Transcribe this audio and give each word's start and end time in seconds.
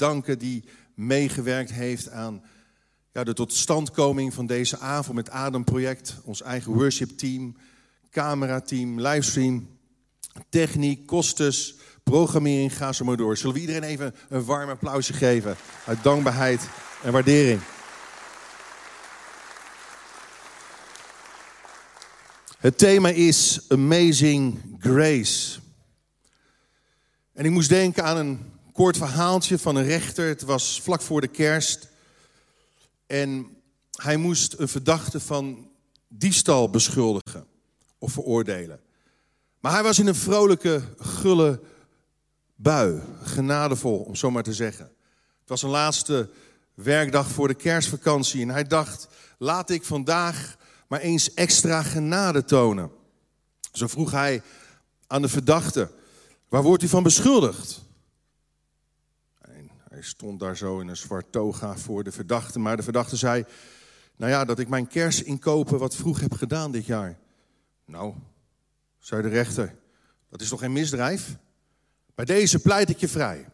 bedanken 0.00 0.38
die 0.38 0.64
meegewerkt 0.94 1.72
heeft 1.72 2.10
aan 2.10 2.42
ja, 3.12 3.24
de 3.24 3.32
totstandkoming 3.32 4.34
van 4.34 4.46
deze 4.46 4.78
avond 4.78 5.16
met 5.16 5.30
Adam 5.30 5.64
Project. 5.64 6.16
Ons 6.24 6.42
eigen 6.42 6.72
worship 6.72 7.18
team, 7.18 7.56
camerateam, 8.10 9.00
livestream, 9.00 9.68
techniek, 10.48 11.06
kostes, 11.06 11.74
programmering, 12.02 12.76
ga 12.76 12.92
zo 12.92 13.04
maar 13.04 13.16
door. 13.16 13.36
Zullen 13.36 13.54
we 13.54 13.60
iedereen 13.60 13.82
even 13.82 14.14
een 14.28 14.44
warm 14.44 14.70
applausje 14.70 15.12
geven 15.12 15.56
uit 15.86 16.02
dankbaarheid 16.02 16.68
en 17.02 17.12
waardering. 17.12 17.60
Het 22.58 22.78
thema 22.78 23.08
is 23.08 23.64
Amazing 23.68 24.76
Grace. 24.78 25.58
En 27.32 27.44
ik 27.44 27.50
moest 27.50 27.68
denken 27.68 28.04
aan 28.04 28.16
een 28.16 28.58
kort 28.80 28.96
verhaaltje 28.96 29.58
van 29.58 29.76
een 29.76 29.84
rechter. 29.84 30.28
Het 30.28 30.42
was 30.42 30.80
vlak 30.82 31.00
voor 31.00 31.20
de 31.20 31.28
kerst. 31.28 31.88
En 33.06 33.56
hij 33.92 34.16
moest 34.16 34.54
een 34.58 34.68
verdachte 34.68 35.20
van 35.20 35.68
diefstal 36.08 36.70
beschuldigen 36.70 37.46
of 37.98 38.12
veroordelen. 38.12 38.80
Maar 39.60 39.72
hij 39.72 39.82
was 39.82 39.98
in 39.98 40.06
een 40.06 40.14
vrolijke, 40.14 40.82
gulle 40.98 41.60
bui, 42.54 43.02
genadevol 43.22 43.98
om 43.98 44.14
zo 44.14 44.30
maar 44.30 44.42
te 44.42 44.54
zeggen. 44.54 44.84
Het 45.40 45.48
was 45.48 45.62
een 45.62 45.70
laatste 45.70 46.30
werkdag 46.74 47.28
voor 47.28 47.48
de 47.48 47.54
kerstvakantie 47.54 48.42
en 48.42 48.48
hij 48.48 48.64
dacht: 48.64 49.08
laat 49.38 49.70
ik 49.70 49.84
vandaag 49.84 50.56
maar 50.86 51.00
eens 51.00 51.34
extra 51.34 51.82
genade 51.82 52.44
tonen. 52.44 52.90
Zo 53.72 53.86
vroeg 53.86 54.10
hij 54.10 54.42
aan 55.06 55.22
de 55.22 55.28
verdachte: 55.28 55.90
waar 56.48 56.62
wordt 56.62 56.82
u 56.82 56.88
van 56.88 57.02
beschuldigd? 57.02 57.88
Hij 59.90 60.02
stond 60.02 60.40
daar 60.40 60.56
zo 60.56 60.80
in 60.80 60.88
een 60.88 60.96
zwart 60.96 61.32
toga 61.32 61.76
voor 61.76 62.04
de 62.04 62.12
verdachte, 62.12 62.58
maar 62.58 62.76
de 62.76 62.82
verdachte 62.82 63.16
zei: 63.16 63.44
Nou 64.16 64.30
ja, 64.30 64.44
dat 64.44 64.58
ik 64.58 64.68
mijn 64.68 64.86
kersinkopen 64.86 65.78
wat 65.78 65.96
vroeg 65.96 66.20
heb 66.20 66.32
gedaan 66.32 66.72
dit 66.72 66.86
jaar. 66.86 67.18
Nou, 67.84 68.14
zei 68.98 69.22
de 69.22 69.28
rechter, 69.28 69.74
dat 70.28 70.40
is 70.40 70.48
toch 70.48 70.60
geen 70.60 70.72
misdrijf? 70.72 71.36
Bij 72.14 72.24
deze 72.24 72.58
pleit 72.58 72.88
ik 72.88 72.98
je 72.98 73.08
vrij 73.08 73.48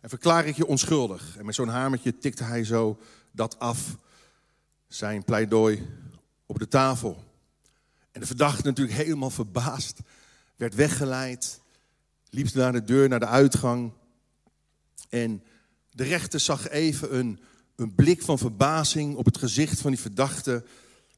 en 0.00 0.08
verklaar 0.08 0.46
ik 0.46 0.56
je 0.56 0.66
onschuldig. 0.66 1.36
En 1.36 1.44
met 1.44 1.54
zo'n 1.54 1.68
hamertje 1.68 2.18
tikte 2.18 2.44
hij 2.44 2.64
zo 2.64 2.98
dat 3.30 3.58
af, 3.58 3.96
zijn 4.88 5.24
pleidooi 5.24 5.88
op 6.46 6.58
de 6.58 6.68
tafel. 6.68 7.24
En 8.10 8.20
de 8.20 8.26
verdachte 8.26 8.64
natuurlijk 8.64 8.96
helemaal 8.96 9.30
verbaasd, 9.30 10.00
werd 10.56 10.74
weggeleid, 10.74 11.60
liep 12.30 12.54
naar 12.54 12.72
de 12.72 12.84
deur, 12.84 13.08
naar 13.08 13.20
de 13.20 13.26
uitgang. 13.26 13.92
En 15.08 15.42
de 15.92 16.04
rechter 16.04 16.40
zag 16.40 16.68
even 16.68 17.16
een, 17.16 17.40
een 17.76 17.94
blik 17.94 18.22
van 18.22 18.38
verbazing 18.38 19.16
op 19.16 19.24
het 19.24 19.38
gezicht 19.38 19.80
van 19.80 19.90
die 19.90 20.00
verdachte. 20.00 20.64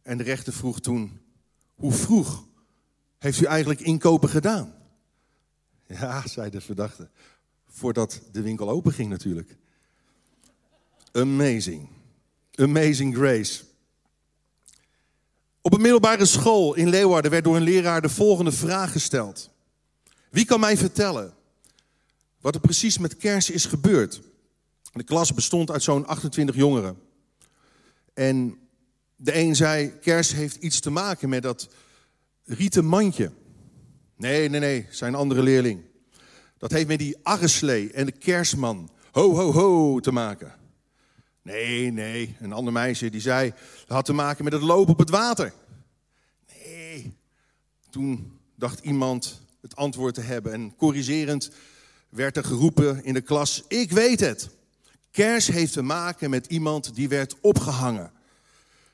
En 0.03 0.19
de 0.19 0.25
rechter 0.25 0.53
vroeg 0.53 0.81
toen, 0.81 1.21
hoe 1.75 1.93
vroeg 1.93 2.47
heeft 3.19 3.41
u 3.41 3.45
eigenlijk 3.45 3.81
inkopen 3.81 4.29
gedaan? 4.29 4.75
Ja, 5.87 6.27
zei 6.27 6.51
de 6.51 6.61
verdachte. 6.61 7.09
Voordat 7.69 8.21
de 8.33 8.43
winkel 8.43 8.71
open 8.71 8.93
ging 8.93 9.11
natuurlijk. 9.11 9.57
Amazing. 11.13 11.89
Amazing 12.55 13.15
grace. 13.15 13.65
Op 15.61 15.75
een 15.75 15.81
middelbare 15.81 16.25
school 16.25 16.75
in 16.75 16.89
Leeuwarden 16.89 17.31
werd 17.31 17.45
door 17.45 17.57
een 17.57 17.63
leraar 17.63 18.03
de 18.03 18.09
volgende 18.09 18.53
vraag 18.53 18.93
gesteld. 18.93 19.51
Wie 20.31 20.45
kan 20.45 20.61
mij 20.61 20.77
vertellen 20.77 21.35
wat 22.41 22.55
er 22.55 22.61
precies 22.61 22.99
met 22.99 23.17
kerst 23.17 23.51
is 23.51 23.65
gebeurd? 23.65 24.21
De 24.95 25.05
klas 25.05 25.35
bestond 25.35 25.71
uit 25.71 25.83
zo'n 25.83 26.07
28 26.07 26.55
jongeren. 26.55 26.99
En 28.13 28.59
de 29.17 29.37
een 29.39 29.57
zei, 29.57 29.99
kerst 29.99 30.33
heeft 30.33 30.57
iets 30.57 30.81
te 30.81 30.91
maken 30.91 31.29
met 31.29 31.43
dat 31.43 31.69
rieten 32.45 32.85
mandje. 32.85 33.31
Nee, 34.17 34.49
nee, 34.49 34.61
nee, 34.61 34.87
zijn 34.91 35.15
andere 35.15 35.43
leerling. 35.43 35.83
Dat 36.59 36.71
heeft 36.71 36.87
met 36.87 36.99
die 36.99 37.17
arreslee 37.23 37.93
en 37.93 38.07
de 38.07 38.13
kerstman, 38.13 38.91
ho, 39.11 39.35
ho, 39.35 39.53
ho, 39.53 40.01
te 40.01 40.13
maken. 40.13 40.55
Nee, 41.43 41.91
nee, 41.91 42.37
een 42.41 42.53
ander 42.53 42.73
meisje 42.73 43.11
die 43.11 43.21
zei, 43.21 43.53
dat 43.87 43.97
had 43.97 44.05
te 44.05 44.13
maken 44.13 44.45
met 44.45 44.53
het 44.53 44.63
lopen 44.63 44.93
op 44.93 44.99
het 44.99 45.11
water. 45.11 45.53
Nee, 46.55 47.17
toen 47.91 48.39
dacht 48.55 48.81
iemand 48.81 49.41
het 49.61 49.77
antwoord 49.77 50.15
te 50.15 50.21
hebben 50.21 50.53
en 50.53 50.77
corrigerend 50.77 51.51
werd 52.09 52.37
er 52.37 52.45
geroepen 52.45 53.05
in 53.05 53.15
de 53.15 53.21
klas, 53.21 53.65
ik 53.69 53.91
weet 53.91 54.21
het. 54.21 54.51
Kers 55.15 55.47
heeft 55.47 55.73
te 55.73 55.83
maken 55.83 56.31
met 56.31 56.47
iemand 56.47 56.95
die 56.95 57.09
werd 57.09 57.41
opgehangen. 57.41 58.13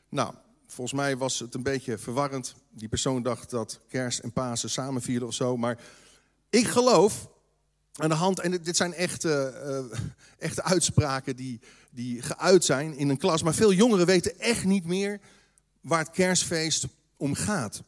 Nou, 0.08 0.34
volgens 0.66 0.97
mij 0.97 1.16
was 1.16 1.38
het 1.38 1.54
een 1.54 1.62
beetje 1.62 1.98
verwarrend. 1.98 2.54
Die 2.70 2.88
persoon 2.88 3.22
dacht 3.22 3.50
dat 3.50 3.81
kers 3.88 4.20
en 4.20 4.32
Pasen 4.32 4.70
samenvielen 4.70 5.26
of 5.28 5.34
zo. 5.34 5.56
Maar 5.56 5.78
ik 6.50 6.66
geloof 6.66 7.28
aan 7.92 8.08
de 8.08 8.14
hand, 8.14 8.41
en 8.41 8.50
dit 8.50 8.76
zijn 8.76 8.94
echte, 8.94 9.54
uh, 9.92 9.98
echte 10.38 10.62
uitspraken 10.62 11.36
die, 11.36 11.60
die 11.91 12.22
geuit 12.22 12.64
zijn 12.64 12.97
in 12.97 13.08
een 13.08 13.19
klas. 13.19 13.42
Maar 13.42 13.54
veel 13.54 13.72
jongeren 13.72 14.06
weten 14.06 14.38
echt 14.38 14.64
niet 14.64 14.84
meer 14.84 15.20
waar 15.81 15.98
het 15.98 16.10
kerstfeest 16.10 16.87
om 17.16 17.34
gaat. 17.34 17.82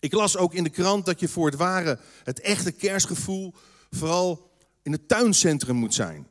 Ik 0.00 0.12
las 0.12 0.36
ook 0.36 0.54
in 0.54 0.64
de 0.64 0.70
krant 0.70 1.06
dat 1.06 1.20
je 1.20 1.28
voor 1.28 1.46
het 1.46 1.58
ware, 1.58 1.98
het 2.24 2.40
echte 2.40 2.72
kerstgevoel, 2.72 3.54
vooral 3.90 4.50
in 4.82 4.92
het 4.92 5.08
tuincentrum 5.08 5.76
moet 5.76 5.94
zijn. 5.94 6.28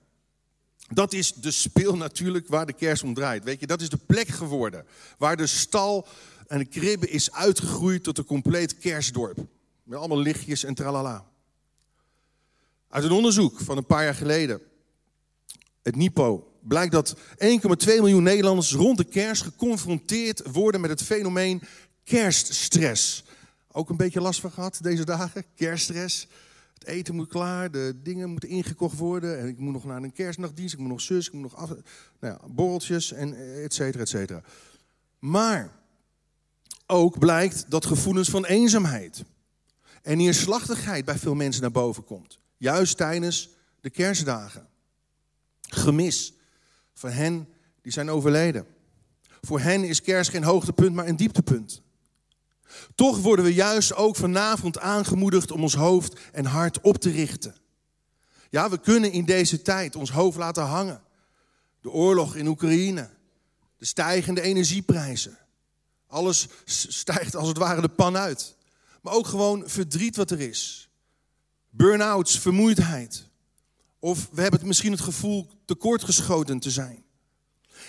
Dat 0.93 1.13
is 1.13 1.33
de 1.33 1.51
speel 1.51 1.95
natuurlijk 1.95 2.47
waar 2.47 2.65
de 2.65 2.73
kerst 2.73 3.03
om 3.03 3.13
draait. 3.13 3.43
Weet 3.43 3.59
je, 3.59 3.67
dat 3.67 3.81
is 3.81 3.89
de 3.89 3.99
plek 4.05 4.27
geworden 4.27 4.85
waar 5.17 5.37
de 5.37 5.47
stal 5.47 6.07
en 6.47 6.57
de 6.57 6.65
kribbe 6.65 7.09
is 7.09 7.31
uitgegroeid 7.31 8.03
tot 8.03 8.17
een 8.17 8.25
compleet 8.25 8.77
kerstdorp. 8.77 9.37
Met 9.83 9.99
allemaal 9.99 10.19
lichtjes 10.19 10.63
en 10.63 10.73
tralala. 10.73 11.25
Uit 12.89 13.03
een 13.03 13.11
onderzoek 13.11 13.59
van 13.59 13.77
een 13.77 13.85
paar 13.85 14.03
jaar 14.03 14.15
geleden, 14.15 14.61
het 15.81 15.95
NIPO, 15.95 16.53
blijkt 16.61 16.91
dat 16.91 17.15
1,2 17.17 17.19
miljoen 17.85 18.23
Nederlanders 18.23 18.73
rond 18.73 18.97
de 18.97 19.03
kerst 19.03 19.41
geconfronteerd 19.41 20.41
worden 20.51 20.81
met 20.81 20.89
het 20.89 21.03
fenomeen 21.03 21.61
kerststress. 22.03 23.23
Ook 23.71 23.89
een 23.89 23.97
beetje 23.97 24.21
last 24.21 24.39
van 24.39 24.51
gehad 24.51 24.79
deze 24.81 25.05
dagen, 25.05 25.45
kerststress. 25.55 26.27
Het 26.79 26.87
eten 26.87 27.15
moet 27.15 27.27
klaar, 27.27 27.71
de 27.71 27.99
dingen 28.03 28.29
moeten 28.29 28.49
ingekocht 28.49 28.97
worden. 28.97 29.39
En 29.39 29.47
ik 29.47 29.57
moet 29.57 29.73
nog 29.73 29.85
naar 29.85 30.03
een 30.03 30.11
kerstnachtdienst, 30.11 30.73
ik 30.73 30.79
moet 30.79 30.89
nog 30.89 31.01
zus, 31.01 31.27
ik 31.27 31.33
moet 31.33 31.41
nog 31.41 31.55
af, 31.55 31.69
nou 31.69 31.83
ja, 32.19 32.39
borreltjes 32.47 33.11
en 33.11 33.33
et 33.63 33.73
cetera, 33.73 34.01
et 34.03 34.09
cetera. 34.09 34.41
Maar 35.19 35.75
ook 36.85 37.19
blijkt 37.19 37.65
dat 37.69 37.85
gevoelens 37.85 38.29
van 38.29 38.45
eenzaamheid 38.45 39.23
en 40.01 40.17
neerslachtigheid 40.17 41.05
bij 41.05 41.17
veel 41.17 41.35
mensen 41.35 41.61
naar 41.61 41.71
boven 41.71 42.03
komt. 42.03 42.39
Juist 42.57 42.97
tijdens 42.97 43.49
de 43.81 43.89
kerstdagen. 43.89 44.67
Gemis 45.61 46.33
van 46.93 47.09
hen 47.09 47.47
die 47.81 47.91
zijn 47.91 48.09
overleden. 48.09 48.65
Voor 49.41 49.59
hen 49.59 49.83
is 49.83 50.01
kerst 50.01 50.29
geen 50.29 50.43
hoogtepunt, 50.43 50.95
maar 50.95 51.07
een 51.07 51.15
dieptepunt. 51.15 51.81
Toch 52.95 53.17
worden 53.17 53.45
we 53.45 53.53
juist 53.53 53.95
ook 53.95 54.15
vanavond 54.15 54.79
aangemoedigd 54.79 55.51
om 55.51 55.61
ons 55.61 55.73
hoofd 55.73 56.19
en 56.31 56.45
hart 56.45 56.81
op 56.81 56.97
te 56.97 57.09
richten. 57.09 57.55
Ja, 58.49 58.69
we 58.69 58.79
kunnen 58.79 59.11
in 59.11 59.25
deze 59.25 59.61
tijd 59.61 59.95
ons 59.95 60.11
hoofd 60.11 60.37
laten 60.37 60.63
hangen. 60.63 61.01
De 61.81 61.89
oorlog 61.89 62.35
in 62.35 62.47
Oekraïne, 62.47 63.09
de 63.77 63.85
stijgende 63.85 64.41
energieprijzen. 64.41 65.37
Alles 66.07 66.47
stijgt 66.65 67.35
als 67.35 67.47
het 67.47 67.57
ware 67.57 67.81
de 67.81 67.89
pan 67.89 68.17
uit. 68.17 68.55
Maar 69.01 69.13
ook 69.13 69.27
gewoon 69.27 69.63
verdriet 69.69 70.15
wat 70.15 70.31
er 70.31 70.39
is. 70.39 70.89
Burn-outs, 71.69 72.39
vermoeidheid. 72.39 73.27
Of 73.99 74.29
we 74.31 74.41
hebben 74.41 74.67
misschien 74.67 74.91
het 74.91 75.01
gevoel 75.01 75.49
tekortgeschoten 75.65 76.59
te 76.59 76.71
zijn. 76.71 77.03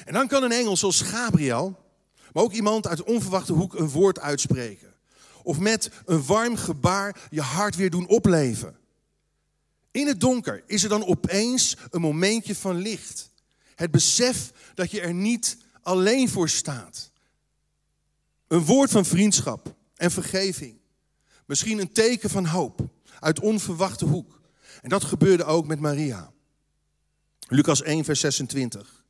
En 0.04 0.12
dan 0.12 0.28
kan 0.28 0.42
een 0.42 0.52
engel 0.52 0.76
zoals 0.76 1.00
Gabriel 1.00 1.89
maar 2.32 2.42
ook 2.42 2.52
iemand 2.52 2.86
uit 2.86 3.02
onverwachte 3.02 3.52
hoek 3.52 3.74
een 3.74 3.88
woord 3.88 4.18
uitspreken. 4.18 4.94
Of 5.42 5.58
met 5.58 5.90
een 6.04 6.24
warm 6.24 6.56
gebaar 6.56 7.28
je 7.30 7.40
hart 7.40 7.76
weer 7.76 7.90
doen 7.90 8.08
opleven. 8.08 8.78
In 9.90 10.06
het 10.06 10.20
donker 10.20 10.62
is 10.66 10.82
er 10.82 10.88
dan 10.88 11.04
opeens 11.04 11.76
een 11.90 12.00
momentje 12.00 12.54
van 12.54 12.76
licht. 12.76 13.30
Het 13.74 13.90
besef 13.90 14.52
dat 14.74 14.90
je 14.90 15.00
er 15.00 15.14
niet 15.14 15.56
alleen 15.82 16.28
voor 16.28 16.48
staat. 16.48 17.10
Een 18.48 18.64
woord 18.64 18.90
van 18.90 19.04
vriendschap 19.04 19.74
en 19.96 20.10
vergeving. 20.10 20.78
Misschien 21.46 21.78
een 21.78 21.92
teken 21.92 22.30
van 22.30 22.46
hoop 22.46 22.88
uit 23.20 23.40
onverwachte 23.40 24.04
hoek. 24.04 24.40
En 24.82 24.88
dat 24.88 25.04
gebeurde 25.04 25.44
ook 25.44 25.66
met 25.66 25.80
Maria. 25.80 26.32
Lucas 27.48 27.82
1, 27.82 28.04
vers 28.04 28.20
26. 28.20 29.04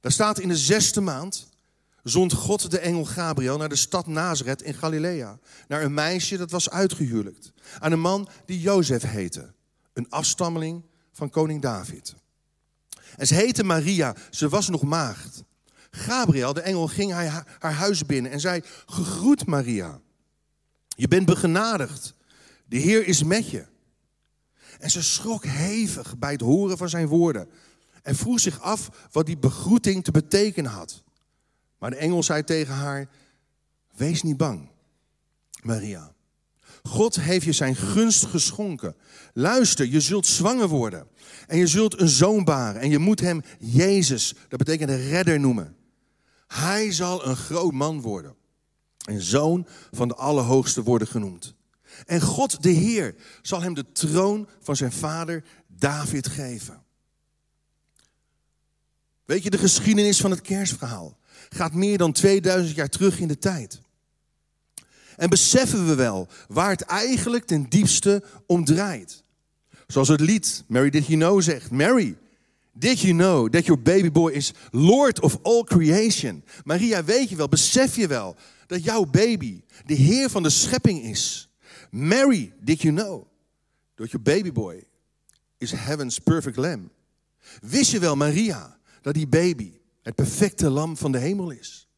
Daar 0.00 0.12
staat 0.12 0.38
in 0.38 0.48
de 0.48 0.56
zesde 0.56 1.00
maand 1.00 1.48
zond 2.02 2.32
God 2.32 2.70
de 2.70 2.78
engel 2.78 3.04
Gabriel 3.04 3.56
naar 3.56 3.68
de 3.68 3.76
stad 3.76 4.06
Nazareth 4.06 4.62
in 4.62 4.74
Galilea. 4.74 5.38
Naar 5.68 5.82
een 5.82 5.94
meisje 5.94 6.36
dat 6.36 6.50
was 6.50 6.70
uitgehuwelijkt. 6.70 7.52
Aan 7.78 7.92
een 7.92 8.00
man 8.00 8.28
die 8.44 8.60
Jozef 8.60 9.02
heette. 9.02 9.52
Een 9.92 10.10
afstammeling 10.10 10.84
van 11.12 11.30
koning 11.30 11.62
David. 11.62 12.14
En 13.16 13.26
ze 13.26 13.34
heette 13.34 13.64
Maria, 13.64 14.14
ze 14.30 14.48
was 14.48 14.68
nog 14.68 14.82
maagd. 14.82 15.42
Gabriel, 15.90 16.52
de 16.52 16.60
engel, 16.60 16.86
ging 16.86 17.12
haar, 17.12 17.56
haar 17.58 17.72
huis 17.72 18.06
binnen 18.06 18.32
en 18.32 18.40
zei: 18.40 18.62
Gegroet 18.86 19.46
Maria, 19.46 20.00
je 20.88 21.08
bent 21.08 21.26
begenadigd. 21.26 22.14
De 22.66 22.76
Heer 22.76 23.06
is 23.06 23.22
met 23.22 23.50
je. 23.50 23.66
En 24.78 24.90
ze 24.90 25.02
schrok 25.02 25.44
hevig 25.44 26.18
bij 26.18 26.32
het 26.32 26.40
horen 26.40 26.78
van 26.78 26.88
zijn 26.88 27.06
woorden 27.06 27.48
en 28.02 28.16
vroeg 28.16 28.40
zich 28.40 28.60
af 28.60 29.08
wat 29.12 29.26
die 29.26 29.38
begroeting 29.38 30.04
te 30.04 30.10
betekenen 30.10 30.70
had. 30.70 31.02
Maar 31.80 31.90
de 31.90 31.96
engel 31.96 32.22
zei 32.22 32.44
tegen 32.44 32.74
haar: 32.74 33.08
Wees 33.96 34.22
niet 34.22 34.36
bang, 34.36 34.68
Maria. 35.62 36.14
God 36.82 37.20
heeft 37.20 37.44
je 37.44 37.52
zijn 37.52 37.76
gunst 37.76 38.24
geschonken. 38.24 38.96
Luister, 39.32 39.86
je 39.86 40.00
zult 40.00 40.26
zwanger 40.26 40.68
worden. 40.68 41.06
En 41.46 41.58
je 41.58 41.66
zult 41.66 42.00
een 42.00 42.08
zoon 42.08 42.44
baren. 42.44 42.80
En 42.80 42.90
je 42.90 42.98
moet 42.98 43.20
hem 43.20 43.42
Jezus, 43.58 44.34
dat 44.48 44.58
betekent 44.58 44.88
de 44.88 45.08
redder 45.08 45.40
noemen. 45.40 45.76
Hij 46.46 46.92
zal 46.92 47.26
een 47.26 47.36
groot 47.36 47.72
man 47.72 48.00
worden. 48.00 48.34
En 49.04 49.22
zoon 49.22 49.66
van 49.90 50.08
de 50.08 50.14
Allerhoogste 50.14 50.82
worden 50.82 51.08
genoemd. 51.08 51.54
En 52.06 52.20
God 52.20 52.62
de 52.62 52.70
Heer 52.70 53.14
zal 53.42 53.62
hem 53.62 53.74
de 53.74 53.92
troon 53.92 54.48
van 54.60 54.76
zijn 54.76 54.92
vader 54.92 55.44
David 55.66 56.28
geven. 56.28 56.82
Weet 59.24 59.42
je, 59.42 59.50
de 59.50 59.58
geschiedenis 59.58 60.20
van 60.20 60.30
het 60.30 60.40
kerstverhaal 60.40 61.18
gaat 61.50 61.74
meer 61.74 61.98
dan 61.98 62.12
2000 62.12 62.76
jaar 62.76 62.88
terug 62.88 63.20
in 63.20 63.28
de 63.28 63.38
tijd. 63.38 63.80
En 65.16 65.28
beseffen 65.28 65.86
we 65.86 65.94
wel 65.94 66.28
waar 66.48 66.70
het 66.70 66.80
eigenlijk 66.80 67.44
ten 67.44 67.68
diepste 67.68 68.22
om 68.46 68.64
draait. 68.64 69.22
Zoals 69.86 70.08
het 70.08 70.20
lied 70.20 70.64
Mary 70.66 70.90
Did 70.90 71.06
You 71.06 71.18
Know 71.18 71.42
zegt. 71.42 71.70
Mary, 71.70 72.16
did 72.72 73.00
you 73.00 73.12
know 73.12 73.48
that 73.48 73.64
your 73.66 73.82
baby 73.82 74.10
boy 74.10 74.32
is 74.32 74.52
Lord 74.70 75.20
of 75.20 75.38
all 75.42 75.64
creation? 75.64 76.44
Maria, 76.64 77.04
weet 77.04 77.28
je 77.28 77.36
wel, 77.36 77.48
besef 77.48 77.96
je 77.96 78.06
wel 78.06 78.36
dat 78.66 78.84
jouw 78.84 79.04
baby 79.04 79.62
de 79.86 79.94
Heer 79.94 80.30
van 80.30 80.42
de 80.42 80.50
schepping 80.50 81.02
is? 81.02 81.48
Mary, 81.90 82.52
did 82.60 82.82
you 82.82 82.94
know 82.94 83.26
that 83.94 84.10
your 84.10 84.22
baby 84.22 84.52
boy 84.52 84.84
is 85.58 85.72
heaven's 85.72 86.18
perfect 86.18 86.56
lamb? 86.56 86.90
Wist 87.60 87.90
je 87.90 87.98
wel, 87.98 88.16
Maria, 88.16 88.78
dat 89.00 89.14
die 89.14 89.26
baby 89.26 89.79
het 90.02 90.14
perfecte 90.14 90.70
lam 90.70 90.96
van 90.96 91.12
de 91.12 91.18
hemel 91.18 91.50
is? 91.50 91.88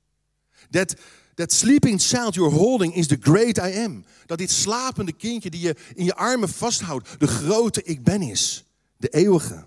Dat 0.70 0.94
That 1.34 1.52
sleeping 1.52 2.00
child 2.00 2.34
you're 2.34 2.54
holding 2.54 2.94
is 2.94 3.06
the 3.06 3.16
great 3.20 3.58
I 3.58 3.84
am. 3.84 4.04
Dat 4.26 4.38
dit 4.38 4.50
slapende 4.50 5.12
kindje 5.12 5.50
die 5.50 5.60
je 5.60 5.76
in 5.94 6.04
je 6.04 6.14
armen 6.14 6.48
vasthoudt, 6.48 7.20
de 7.20 7.26
grote 7.26 7.82
ik 7.82 8.04
ben 8.04 8.22
is. 8.22 8.64
De 8.96 9.08
eeuwige. 9.08 9.66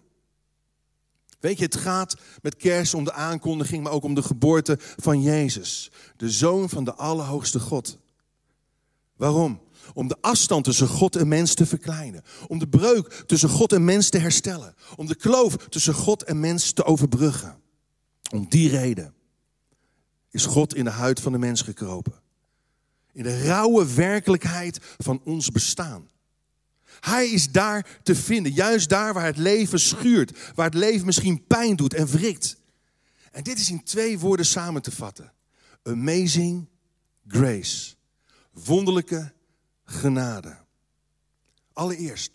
Weet 1.40 1.58
je, 1.58 1.66
het 1.66 1.76
gaat 1.76 2.16
met 2.42 2.56
kerst 2.56 2.94
om 2.94 3.04
de 3.04 3.14
aankondiging, 3.14 3.84
maar 3.84 3.92
ook 3.92 4.04
om 4.04 4.14
de 4.14 4.24
geboorte 4.24 4.78
van 4.80 5.22
Jezus. 5.22 5.92
De 6.18 6.30
zoon 6.30 6.70
van 6.70 6.84
de 6.84 6.94
Allerhoogste 6.94 7.60
God. 7.60 7.98
Waarom? 9.16 9.62
Om 9.94 10.08
de 10.08 10.18
afstand 10.22 10.64
tussen 10.64 10.88
God 10.88 11.16
en 11.16 11.28
mens 11.28 11.54
te 11.54 11.66
verkleinen. 11.66 12.24
Om 12.48 12.60
de 12.60 12.68
breuk 12.68 13.24
tussen 13.26 13.50
God 13.50 13.74
en 13.74 13.86
mens 13.86 14.10
te 14.10 14.18
herstellen. 14.18 14.76
Om 14.96 15.08
de 15.08 15.16
kloof 15.16 15.56
tussen 15.56 15.94
God 15.94 16.24
en 16.24 16.40
mens 16.40 16.72
te 16.72 16.84
overbruggen. 16.84 17.64
Om 18.36 18.46
die 18.50 18.70
reden 18.70 19.14
is 20.30 20.46
God 20.46 20.76
in 20.76 20.84
de 20.84 20.90
huid 20.90 21.20
van 21.20 21.32
de 21.32 21.38
mens 21.38 21.62
gekropen. 21.62 22.14
In 23.14 23.24
de 23.24 23.44
rauwe 23.44 23.94
werkelijkheid 23.94 24.80
van 24.98 25.22
ons 25.24 25.52
bestaan. 25.52 26.10
Hij 27.00 27.30
is 27.30 27.52
daar 27.52 28.00
te 28.04 28.16
vinden, 28.16 28.52
juist 28.52 28.90
daar 28.90 29.14
waar 29.14 29.26
het 29.26 29.38
leven 29.38 29.80
schuurt, 29.80 30.54
waar 30.56 30.66
het 30.66 30.74
leven 30.74 31.06
misschien 31.06 31.46
pijn 31.48 31.76
doet 31.76 31.94
en 31.94 32.08
wrikt. 32.08 32.58
En 33.32 33.44
dit 33.44 33.60
is 33.60 33.70
in 33.70 33.84
twee 33.84 34.20
woorden 34.20 34.46
samen 34.46 34.82
te 34.82 34.92
vatten. 34.92 35.34
Amazing 35.84 36.68
grace. 37.28 37.96
Wonderlijke 38.52 39.34
genade. 39.84 40.58
Allereerst, 41.74 42.32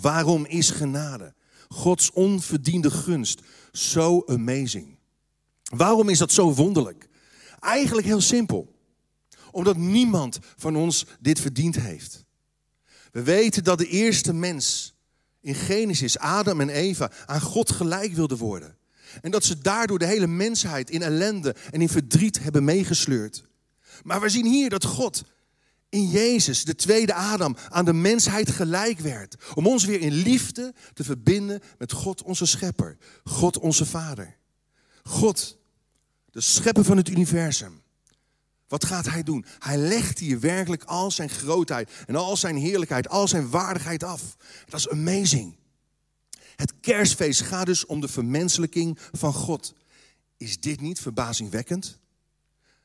waarom 0.00 0.46
is 0.46 0.70
genade? 0.70 1.34
Gods 1.68 2.10
onverdiende 2.10 2.90
gunst 2.90 3.40
zo 3.72 4.22
amazing. 4.26 4.93
Waarom 5.76 6.08
is 6.08 6.18
dat 6.18 6.32
zo 6.32 6.54
wonderlijk? 6.54 7.08
Eigenlijk 7.60 8.06
heel 8.06 8.20
simpel. 8.20 8.74
Omdat 9.50 9.76
niemand 9.76 10.38
van 10.56 10.76
ons 10.76 11.06
dit 11.20 11.40
verdiend 11.40 11.76
heeft. 11.76 12.24
We 13.12 13.22
weten 13.22 13.64
dat 13.64 13.78
de 13.78 13.88
eerste 13.88 14.32
mens 14.32 14.94
in 15.40 15.54
Genesis, 15.54 16.18
Adam 16.18 16.60
en 16.60 16.68
Eva, 16.68 17.10
aan 17.26 17.40
God 17.40 17.70
gelijk 17.70 18.12
wilden 18.12 18.38
worden. 18.38 18.76
En 19.20 19.30
dat 19.30 19.44
ze 19.44 19.58
daardoor 19.58 19.98
de 19.98 20.06
hele 20.06 20.26
mensheid 20.26 20.90
in 20.90 21.02
ellende 21.02 21.54
en 21.70 21.80
in 21.80 21.88
verdriet 21.88 22.42
hebben 22.42 22.64
meegesleurd. 22.64 23.44
Maar 24.02 24.20
we 24.20 24.28
zien 24.28 24.46
hier 24.46 24.70
dat 24.70 24.84
God 24.84 25.24
in 25.88 26.08
Jezus, 26.08 26.64
de 26.64 26.74
tweede 26.74 27.14
Adam, 27.14 27.56
aan 27.68 27.84
de 27.84 27.92
mensheid 27.92 28.50
gelijk 28.50 28.98
werd. 28.98 29.36
Om 29.54 29.66
ons 29.66 29.84
weer 29.84 30.00
in 30.00 30.12
liefde 30.12 30.74
te 30.94 31.04
verbinden 31.04 31.60
met 31.78 31.92
God 31.92 32.22
onze 32.22 32.46
schepper, 32.46 32.96
God 33.24 33.58
onze 33.58 33.86
Vader. 33.86 34.36
God 35.02 35.58
de 36.34 36.40
schepper 36.40 36.84
van 36.84 36.96
het 36.96 37.08
universum. 37.08 37.82
Wat 38.68 38.84
gaat 38.84 39.06
hij 39.06 39.22
doen? 39.22 39.44
Hij 39.58 39.76
legt 39.76 40.18
hier 40.18 40.40
werkelijk 40.40 40.84
al 40.84 41.10
zijn 41.10 41.28
grootheid 41.28 41.90
en 42.06 42.16
al 42.16 42.36
zijn 42.36 42.56
heerlijkheid, 42.56 43.08
al 43.08 43.28
zijn 43.28 43.50
waardigheid 43.50 44.02
af. 44.02 44.36
Dat 44.68 44.80
is 44.80 44.88
amazing. 44.88 45.56
Het 46.56 46.72
kerstfeest 46.80 47.40
gaat 47.40 47.66
dus 47.66 47.86
om 47.86 48.00
de 48.00 48.08
vermenselijking 48.08 48.98
van 49.12 49.32
God. 49.32 49.74
Is 50.36 50.60
dit 50.60 50.80
niet 50.80 51.00
verbazingwekkend? 51.00 51.98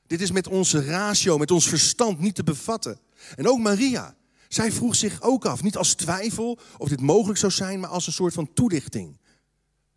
Dit 0.08 0.22
is 0.22 0.32
met 0.32 0.48
onze 0.48 0.84
ratio, 0.84 1.38
met 1.38 1.52
ons 1.52 1.70
verstand 1.70 2.20
niet 2.20 2.36
te 2.36 2.44
bevatten. 2.44 3.00
En 3.36 3.48
ook 3.48 3.60
Maria, 3.60 4.16
zij 4.48 4.72
vroeg 4.72 4.96
zich 4.96 5.22
ook 5.22 5.46
af, 5.46 5.64
niet 5.64 5.78
als 5.78 5.94
twijfel 5.94 6.60
of 6.78 6.90
dit 6.90 7.02
mogelijk 7.02 7.40
zou 7.40 7.52
zijn, 7.52 7.80
maar 7.80 7.90
als 7.90 8.08
een 8.08 8.14
soort 8.14 8.34
van 8.34 8.54
toelichting. 8.54 9.18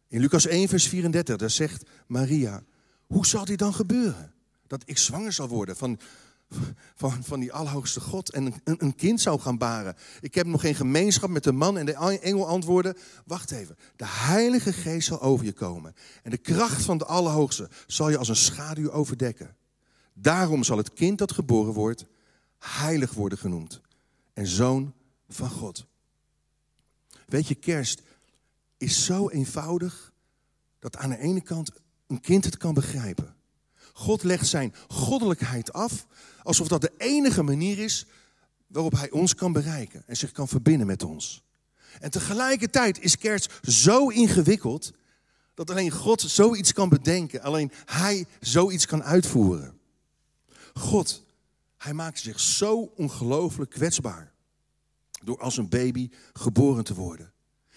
In 0.09 0.21
Lucas 0.21 0.47
1, 0.47 0.69
vers 0.69 0.89
34, 0.89 1.37
daar 1.37 1.51
zegt 1.51 1.83
Maria, 2.07 2.63
hoe 3.13 3.27
zal 3.27 3.45
dit 3.45 3.59
dan 3.59 3.75
gebeuren? 3.75 4.33
Dat 4.67 4.83
ik 4.85 4.99
zwanger 4.99 5.33
zal 5.33 5.49
worden 5.49 5.77
van, 5.77 5.99
van, 6.95 7.25
van 7.25 7.41
die 7.41 7.53
Allerhoogste 7.53 8.01
God 8.01 8.31
en 8.31 8.55
een, 8.65 8.85
een 8.85 8.95
kind 8.95 9.21
zou 9.21 9.41
gaan 9.41 9.59
baren. 9.59 9.97
Ik 10.21 10.35
heb 10.35 10.47
nog 10.47 10.61
geen 10.61 10.75
gemeenschap 10.75 11.31
met 11.31 11.45
de 11.45 11.53
man 11.53 11.79
en 11.79 11.87
de 11.87 12.19
engel 12.19 12.47
antwoorden. 12.49 12.97
Wacht 13.27 13.51
even, 13.51 13.77
de 13.97 14.07
Heilige 14.07 14.73
Geest 14.73 15.07
zal 15.07 15.21
over 15.21 15.45
je 15.45 15.53
komen. 15.53 15.95
En 16.23 16.31
de 16.31 16.39
kracht 16.39 16.83
van 16.83 16.99
de 16.99 17.05
Allerhoogste 17.05 17.71
zal 17.87 18.11
je 18.11 18.19
als 18.19 18.29
een 18.29 18.37
schaduw 18.37 18.91
overdekken. 18.91 19.57
Daarom 20.15 20.65
zal 20.65 20.77
het 20.77 20.93
kind 20.93 21.19
dat 21.19 21.33
geboren 21.33 21.73
wordt 21.73 22.05
heilig 22.59 23.13
worden 23.13 23.39
genoemd. 23.39 23.81
En 24.33 24.47
zoon 24.47 24.95
van 25.29 25.51
God. 25.51 25.87
Weet 27.27 27.49
je, 27.49 27.55
kerst 27.55 28.03
is 28.77 29.05
zo 29.05 29.29
eenvoudig 29.29 30.13
dat 30.79 30.97
aan 30.97 31.11
de 31.11 31.19
ene 31.19 31.41
kant 31.41 31.71
een 32.13 32.21
kind 32.21 32.45
het 32.45 32.57
kan 32.57 32.75
begrijpen. 32.75 33.35
God 33.93 34.23
legt 34.23 34.47
zijn 34.47 34.75
goddelijkheid 34.89 35.73
af 35.73 36.07
alsof 36.43 36.69
dat 36.69 36.81
de 36.81 36.93
enige 36.99 37.43
manier 37.43 37.79
is 37.79 38.07
waarop 38.67 38.93
hij 38.93 39.11
ons 39.11 39.35
kan 39.35 39.53
bereiken 39.53 40.03
en 40.07 40.17
zich 40.17 40.33
kan 40.33 40.49
verbinden 40.49 40.87
met 40.87 41.03
ons. 41.03 41.43
En 42.01 42.11
tegelijkertijd 42.11 43.01
is 43.01 43.19
kerst 43.19 43.53
zo 43.63 44.09
ingewikkeld 44.09 44.93
dat 45.55 45.71
alleen 45.71 45.91
God 45.91 46.21
zoiets 46.21 46.73
kan 46.73 46.89
bedenken, 46.89 47.43
alleen 47.43 47.73
hij 47.85 48.27
zoiets 48.41 48.87
kan 48.87 49.03
uitvoeren. 49.03 49.79
God, 50.75 51.25
hij 51.77 51.93
maakt 51.93 52.19
zich 52.19 52.41
zo 52.41 52.93
ongelooflijk 52.97 53.71
kwetsbaar 53.71 54.33
door 55.25 55.41
als 55.41 55.57
een 55.57 55.69
baby 55.69 56.11
geboren 56.33 56.85
te 56.85 56.95
worden, 56.95 57.33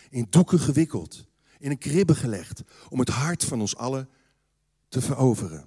in 0.10 0.28
doeken 0.30 0.60
gewikkeld, 0.60 1.26
in 1.60 1.72
een 1.72 1.78
kribbe 1.78 2.16
gelegd, 2.16 2.62
om 2.90 3.00
het 3.00 3.10
hart 3.10 3.44
van 3.44 3.60
ons 3.60 3.76
allen 3.76 4.10
te 4.96 5.02
veroveren. 5.02 5.66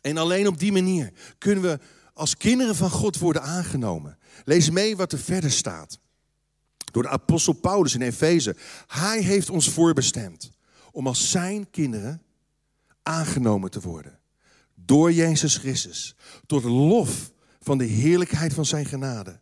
En 0.00 0.16
alleen 0.16 0.46
op 0.46 0.58
die 0.58 0.72
manier 0.72 1.12
kunnen 1.38 1.64
we 1.64 1.78
als 2.14 2.36
kinderen 2.36 2.76
van 2.76 2.90
God 2.90 3.18
worden 3.18 3.42
aangenomen. 3.42 4.18
Lees 4.44 4.70
mee 4.70 4.96
wat 4.96 5.12
er 5.12 5.18
verder 5.18 5.50
staat. 5.50 5.98
Door 6.92 7.02
de 7.02 7.08
apostel 7.08 7.52
Paulus 7.52 7.94
in 7.94 8.02
Efeze. 8.02 8.56
Hij 8.86 9.22
heeft 9.22 9.50
ons 9.50 9.68
voorbestemd 9.68 10.50
om 10.92 11.06
als 11.06 11.30
zijn 11.30 11.70
kinderen 11.70 12.22
aangenomen 13.02 13.70
te 13.70 13.80
worden. 13.80 14.18
Door 14.74 15.12
Jezus 15.12 15.56
Christus. 15.56 16.16
Tot 16.46 16.64
lof 16.64 17.32
van 17.60 17.78
de 17.78 17.84
heerlijkheid 17.84 18.54
van 18.54 18.66
zijn 18.66 18.86
genade. 18.86 19.40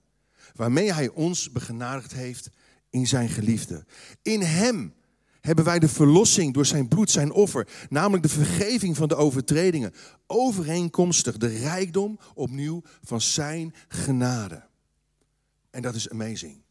Waarmee 0.54 0.92
hij 0.92 1.08
ons 1.08 1.52
begenadigd 1.52 2.12
heeft 2.12 2.50
in 2.90 3.06
zijn 3.06 3.28
geliefde. 3.28 3.84
In 4.22 4.40
hem 4.40 4.94
hebben 5.40 5.64
wij 5.64 5.78
de 5.78 5.88
verlossing 5.88 6.54
door 6.54 6.66
zijn 6.66 6.88
bloed, 6.88 7.10
zijn 7.10 7.32
offer, 7.32 7.68
namelijk 7.88 8.22
de 8.22 8.28
vergeving 8.28 8.96
van 8.96 9.08
de 9.08 9.14
overtredingen, 9.14 9.94
overeenkomstig 10.26 11.36
de 11.36 11.46
rijkdom 11.46 12.18
opnieuw 12.34 12.82
van 13.02 13.20
zijn 13.20 13.74
genade. 13.88 14.66
En 15.70 15.82
dat 15.82 15.94
is 15.94 16.10
amazing. 16.10 16.62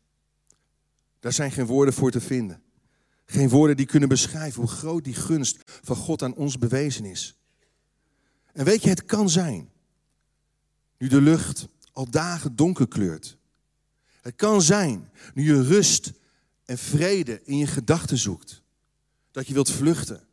Daar 1.20 1.34
zijn 1.34 1.52
geen 1.52 1.66
woorden 1.66 1.94
voor 1.94 2.12
te 2.12 2.22
vinden. 2.22 2.62
Geen 3.26 3.50
woorden 3.50 3.78
die 3.78 3.86
kunnen 3.86 4.10
beschrijven 4.10 4.62
hoe 4.62 4.72
groot 4.72 5.04
die 5.04 5.14
gunst 5.14 5.58
van 5.66 5.96
God 5.96 6.24
aan 6.24 6.36
ons 6.36 6.58
bewezen 6.58 7.06
is. 7.06 7.38
En 8.54 8.66
weet 8.66 8.84
je, 8.84 8.90
het 8.90 9.06
kan 9.06 9.30
zijn, 9.30 9.70
nu 10.98 11.08
de 11.08 11.22
lucht 11.22 11.68
al 11.92 12.10
dagen 12.10 12.56
donker 12.56 12.88
kleurt. 12.88 13.38
Het 14.22 14.36
kan 14.36 14.62
zijn, 14.62 15.10
nu 15.34 15.44
je 15.44 15.62
rust 15.62 16.12
en 16.68 16.78
vrede 16.78 17.42
in 17.44 17.58
je 17.58 17.68
gedachten 17.68 18.18
zoekt, 18.18 18.62
dat 19.32 19.48
je 19.48 19.54
wilt 19.54 19.72
vluchten 19.72 20.28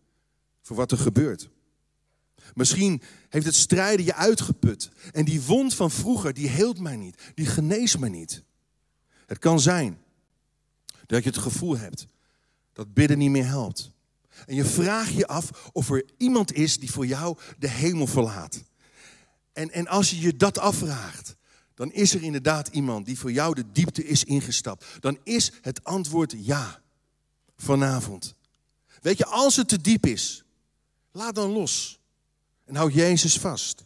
voor 0.63 0.77
wat 0.77 0.93
er 0.93 0.99
gebeurt. 0.99 1.49
Misschien 2.55 3.03
heeft 3.29 3.47
het 3.47 3.55
strijden 3.55 4.05
je 4.05 4.15
uitgeput 4.15 4.91
en 5.13 5.25
die 5.25 5.43
wond 5.43 5.75
van 5.75 5.91
vroeger, 5.91 6.35
die 6.35 6.49
heelt 6.49 6.79
mij 6.79 6.97
niet, 6.97 7.23
die 7.35 7.47
geneest 7.47 7.99
mij 7.99 8.09
niet. 8.09 8.43
Het 9.27 9.39
kan 9.39 9.61
zijn 9.61 9.99
dat 11.07 11.23
je 11.23 11.29
het 11.29 11.39
gevoel 11.39 11.77
hebt 11.77 12.07
dat 12.73 12.95
bidden 12.95 13.19
niet 13.19 13.31
meer 13.31 13.47
helpt. 13.47 13.91
En 14.47 14.55
je 14.55 14.65
vraagt 14.65 15.13
je 15.13 15.27
af 15.27 15.71
of 15.73 15.91
er 15.91 16.05
iemand 16.17 16.53
is 16.53 16.79
die 16.79 16.91
voor 16.91 17.07
jou 17.07 17.39
de 17.59 17.69
hemel 17.69 18.07
verlaat. 18.07 18.65
En, 19.53 19.71
en 19.71 19.87
als 19.87 20.11
je 20.11 20.21
je 20.21 20.37
dat 20.37 20.59
afvraagt, 20.59 21.37
dan 21.75 21.93
is 21.93 22.15
er 22.15 22.23
inderdaad 22.23 22.69
iemand 22.69 23.07
die 23.07 23.19
voor 23.19 23.33
jou 23.33 23.55
de 23.55 23.65
diepte 23.73 24.07
is 24.07 24.25
ingestapt. 24.25 24.85
Dan 25.01 25.19
is 25.23 25.53
het 25.61 25.85
antwoord 25.85 26.35
ja. 26.39 26.83
Vanavond. 27.57 28.35
Weet 29.01 29.19
je, 29.19 29.27
als 29.27 29.57
het 29.57 29.69
te 29.69 29.81
diep 29.81 30.07
is, 30.07 30.45
laat 31.13 31.35
dan 31.35 31.51
los. 31.51 32.01
En 32.65 32.77
hou 32.77 32.93
Jezus 32.93 33.39
vast. 33.39 33.85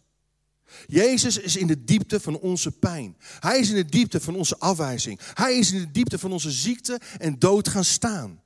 Jezus 0.87 1.37
is 1.37 1.55
in 1.55 1.67
de 1.67 1.83
diepte 1.83 2.19
van 2.19 2.39
onze 2.39 2.71
pijn. 2.71 3.17
Hij 3.39 3.59
is 3.59 3.69
in 3.69 3.75
de 3.75 3.85
diepte 3.85 4.19
van 4.19 4.35
onze 4.35 4.57
afwijzing. 4.57 5.19
Hij 5.33 5.57
is 5.57 5.71
in 5.71 5.79
de 5.79 5.91
diepte 5.91 6.19
van 6.19 6.31
onze 6.31 6.51
ziekte 6.51 6.99
en 7.17 7.39
dood 7.39 7.67
gaan 7.67 7.83
staan. 7.83 8.41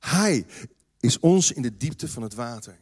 Hij 0.00 0.46
is 1.00 1.18
ons 1.18 1.52
in 1.52 1.62
de 1.62 1.76
diepte 1.76 2.08
van 2.08 2.22
het 2.22 2.34
water, 2.34 2.80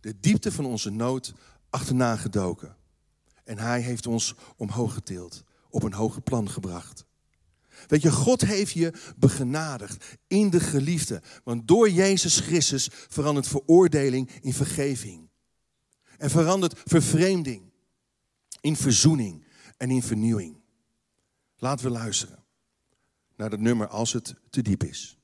de 0.00 0.14
diepte 0.20 0.52
van 0.52 0.64
onze 0.64 0.90
nood 0.90 1.32
achterna 1.70 2.16
gedoken. 2.16 2.76
En 3.46 3.58
hij 3.58 3.80
heeft 3.80 4.06
ons 4.06 4.34
omhoog 4.56 4.94
getild, 4.94 5.44
op 5.68 5.82
een 5.82 5.92
hoger 5.92 6.22
plan 6.22 6.50
gebracht. 6.50 7.04
Weet 7.86 8.02
je, 8.02 8.12
God 8.12 8.40
heeft 8.40 8.72
je 8.72 8.92
begenadigd 9.16 10.04
in 10.26 10.50
de 10.50 10.60
geliefde. 10.60 11.22
Want 11.44 11.68
door 11.68 11.90
Jezus 11.90 12.40
Christus 12.40 12.88
verandert 12.90 13.48
veroordeling 13.48 14.30
in 14.40 14.52
vergeving. 14.52 15.28
En 16.18 16.30
verandert 16.30 16.80
vervreemding 16.84 17.72
in 18.60 18.76
verzoening 18.76 19.44
en 19.76 19.90
in 19.90 20.02
vernieuwing. 20.02 20.60
Laten 21.56 21.86
we 21.86 21.92
luisteren 21.92 22.44
naar 23.36 23.50
het 23.50 23.60
nummer 23.60 23.88
als 23.88 24.12
het 24.12 24.34
te 24.50 24.62
diep 24.62 24.84
is. 24.84 25.15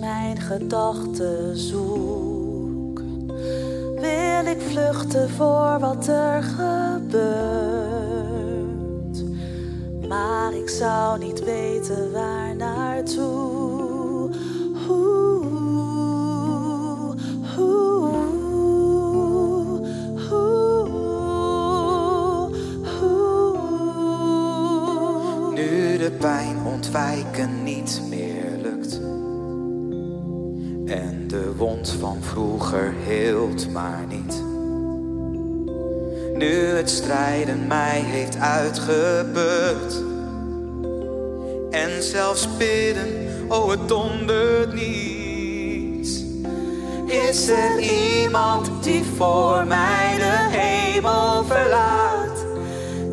Mijn 0.00 0.40
gedachten 0.40 1.56
zoek, 1.56 3.00
wil 3.94 4.46
ik 4.46 4.60
vluchten 4.60 5.30
voor 5.30 5.78
wat 5.80 6.06
er 6.06 6.42
gebeurt, 6.42 7.24
maar 10.08 10.54
ik 10.54 10.68
zou 10.68 11.18
niet 11.18 11.44
weten 11.44 12.12
waar 12.12 12.56
naartoe. 12.56 13.66
pijn 26.26 26.66
ontwijken 26.66 27.62
niet 27.62 28.02
meer 28.08 28.58
lukt. 28.62 29.15
En 30.86 31.28
de 31.28 31.54
wond 31.56 31.96
van 32.00 32.22
vroeger 32.22 32.92
heelt 33.04 33.70
maar 33.72 34.04
niet. 34.08 34.42
Nu 36.36 36.54
het 36.54 36.90
strijden 36.90 37.66
mij 37.66 38.00
heeft 38.00 38.36
uitgeput. 38.36 40.02
En 41.70 42.02
zelfs 42.02 42.56
bidden, 42.56 43.08
oh 43.48 43.70
het 43.70 43.88
dondert 43.88 44.74
niet. 44.74 46.24
Is 47.06 47.48
er 47.48 47.78
iemand 47.78 48.70
die 48.82 49.04
voor 49.16 49.66
mij 49.66 50.14
de 50.16 50.58
hemel 50.58 51.44
verlaat? 51.44 52.46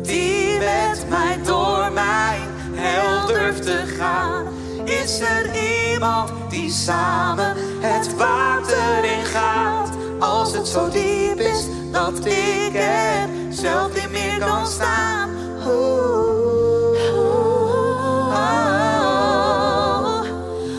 Die 0.02 0.58
met 0.58 1.04
mij 1.08 1.38
door 1.44 1.92
mij 1.92 2.38
hel 2.74 3.26
durft 3.26 3.62
te 3.62 3.82
gaan? 3.98 4.53
Is 4.84 5.20
er 5.20 5.50
iemand 5.90 6.30
die 6.48 6.70
samen 6.70 7.56
het 7.80 8.16
water 8.16 9.04
ingaat? 9.18 9.88
Als 10.18 10.52
het 10.52 10.68
zo 10.68 10.88
diep 10.88 11.38
is 11.38 11.66
dat 11.92 12.26
ik 12.26 12.74
er 12.74 13.28
zelf 13.50 13.94
niet 13.94 14.10
meer 14.10 14.38
kan 14.38 14.66
staan. 14.66 15.30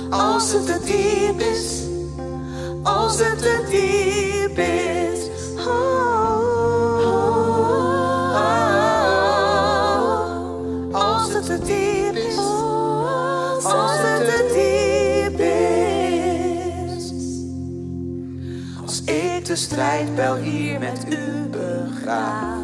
Als 0.10 0.52
het 0.54 0.66
te 0.66 0.80
diep 0.84 1.40
is, 1.40 1.82
als 2.84 3.20
het 3.20 3.38
te 3.42 3.55
strijdbel 19.76 20.36
hier 20.36 20.80
met 20.80 21.06
u 21.10 21.50
begraaf. 21.50 22.64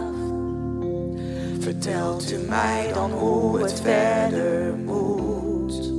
Vertelt 1.60 2.32
u 2.32 2.38
mij 2.38 2.91
dan 2.94 3.12
hoe 3.12 3.62
het 3.62 3.82
verder 3.84 4.74
moet. 4.75 5.91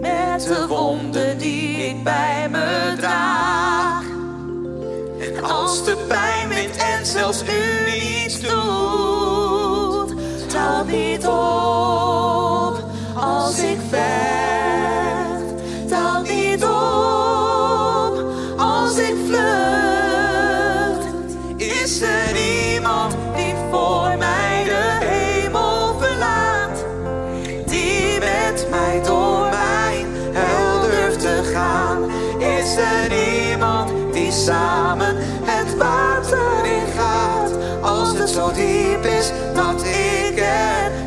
Met 0.00 0.42
de 0.42 0.66
wonden 0.68 1.38
die 1.38 1.76
ik 1.76 2.04
bij 2.04 2.48
me 2.50 2.94
draag. 2.96 4.04
En 5.20 5.44
als 5.44 5.84
de 5.84 6.04
pijn 6.08 6.48
wint 6.48 6.76
en 6.76 7.06
zelfs 7.06 7.42
u 7.42 7.85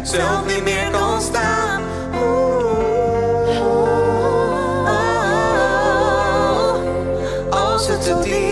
zelf 0.09 0.45
niet 0.45 0.63
meer 0.63 0.89
kan 0.91 1.21
staan. 1.21 1.81
Als 7.49 7.87
het 7.87 8.01
te 8.01 8.48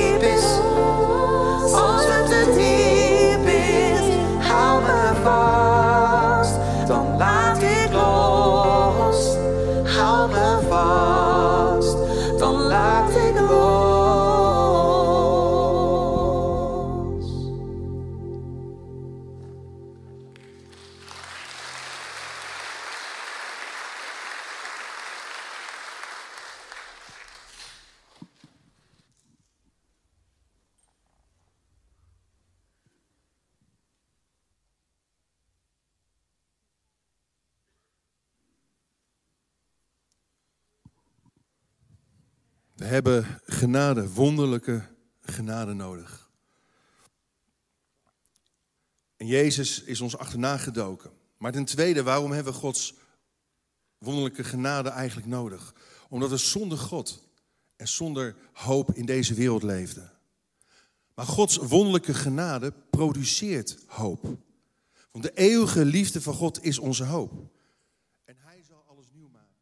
hebben 42.85 43.41
genade, 43.45 44.13
wonderlijke 44.13 44.87
genade 45.21 45.73
nodig. 45.73 46.29
En 49.17 49.27
Jezus 49.27 49.83
is 49.83 50.01
ons 50.01 50.17
achterna 50.17 50.57
gedoken. 50.57 51.11
Maar 51.37 51.51
ten 51.51 51.65
tweede, 51.65 52.03
waarom 52.03 52.31
hebben 52.31 52.53
we 52.53 52.59
Gods 52.59 52.93
wonderlijke 53.97 54.43
genade 54.43 54.89
eigenlijk 54.89 55.27
nodig? 55.27 55.73
Omdat 56.09 56.29
we 56.29 56.37
zonder 56.37 56.77
God 56.77 57.29
en 57.75 57.87
zonder 57.87 58.35
hoop 58.53 58.93
in 58.93 59.05
deze 59.05 59.33
wereld 59.33 59.63
leefden. 59.63 60.11
Maar 61.13 61.25
Gods 61.25 61.55
wonderlijke 61.55 62.13
genade 62.13 62.73
produceert 62.89 63.77
hoop. 63.87 64.37
Want 65.11 65.23
de 65.23 65.33
eeuwige 65.33 65.85
liefde 65.85 66.21
van 66.21 66.33
God 66.33 66.63
is 66.63 66.79
onze 66.79 67.03
hoop. 67.03 67.31
En 68.25 68.35
hij 68.39 68.63
zal 68.67 68.83
alles 68.87 69.05
nieuw 69.11 69.29
maken. 69.29 69.55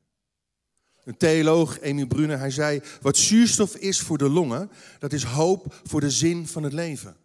Een 1.06 1.18
theoloog, 1.18 1.82
Amy 1.82 2.06
Brunner, 2.06 2.40
hij 2.40 2.52
zei: 2.52 2.82
Wat 3.02 3.18
zuurstof 3.18 3.76
is 3.76 4.00
voor 4.00 4.18
de 4.18 4.30
longen, 4.30 4.72
dat 5.00 5.14
is 5.14 5.24
hoop 5.24 5.82
voor 5.84 6.02
de 6.02 6.12
zin 6.12 6.48
van 6.48 6.64
het 6.64 6.74
leven. 6.74 7.18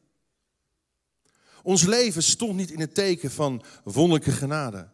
Ons 1.62 1.82
leven 1.82 2.22
stond 2.22 2.56
niet 2.56 2.70
in 2.70 2.80
het 2.80 2.94
teken 2.94 3.30
van 3.30 3.62
wonderlijke 3.84 4.32
genade, 4.32 4.88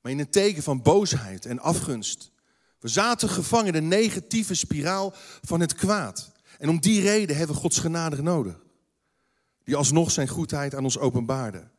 maar 0.00 0.12
in 0.12 0.18
het 0.18 0.32
teken 0.32 0.62
van 0.62 0.82
boosheid 0.82 1.46
en 1.46 1.60
afgunst. 1.60 2.30
We 2.78 2.88
zaten 2.88 3.28
gevangen 3.28 3.66
in 3.66 3.72
de 3.72 3.96
negatieve 3.96 4.54
spiraal 4.54 5.12
van 5.42 5.60
het 5.60 5.74
kwaad. 5.74 6.32
En 6.58 6.68
om 6.68 6.80
die 6.80 7.00
reden 7.00 7.36
hebben 7.36 7.54
we 7.56 7.62
Gods 7.62 7.78
genade 7.78 8.22
nodig. 8.22 8.64
Die 9.64 9.76
alsnog 9.76 10.10
zijn 10.10 10.28
goedheid 10.28 10.74
aan 10.74 10.84
ons 10.84 10.98
openbaarde. 10.98 11.70